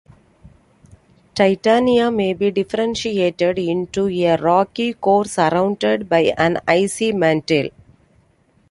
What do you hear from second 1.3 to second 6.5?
Titania may be differentiated into a rocky core surrounded by